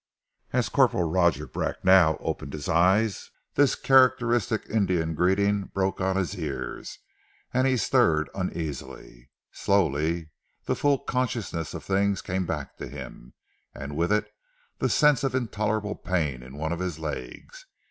As 0.51 0.67
Corporal 0.67 1.03
Roger 1.03 1.45
Bracknell 1.45 2.17
opened 2.21 2.53
his 2.53 2.67
eyes, 2.67 3.29
this 3.53 3.75
characteristic 3.75 4.65
Indian 4.67 5.13
greeting 5.13 5.65
broke 5.75 6.01
on 6.01 6.15
his 6.15 6.33
ears, 6.35 6.97
and 7.53 7.67
he 7.67 7.77
stirred 7.77 8.27
uneasily. 8.33 9.29
Slowly 9.51 10.31
the 10.65 10.75
full 10.75 10.97
consciousness 10.97 11.75
of 11.75 11.83
things 11.83 12.23
came 12.23 12.47
back 12.47 12.77
to 12.77 12.87
him, 12.87 13.33
and 13.75 13.95
with 13.95 14.11
it 14.11 14.27
the 14.79 14.89
sense 14.89 15.23
of 15.23 15.35
intolerable 15.35 15.93
pain 15.97 16.41
in 16.41 16.57
one 16.57 16.71
of 16.73 16.79
his 16.79 16.97
legs. 16.97 17.67